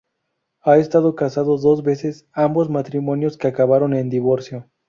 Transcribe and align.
Ha 0.61 0.77
estado 0.79 1.13
casada 1.13 1.45
dos 1.45 1.83
veces, 1.83 2.27
ambos 2.33 2.71
matrimonios 2.71 3.37
que 3.37 3.45
acabaron 3.47 3.93
en 3.93 4.09
divorcio. 4.09 4.67